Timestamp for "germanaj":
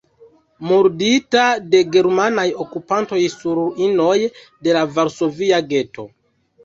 1.95-2.47